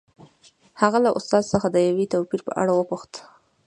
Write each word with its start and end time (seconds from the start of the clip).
هغه 0.81 0.97
له 1.05 1.09
استاد 1.17 1.43
څخه 1.53 1.67
د 1.71 1.77
دې 1.97 2.05
توپیر 2.13 2.41
په 2.47 2.51
اړه 2.61 2.71
وپوښتل 2.73 3.21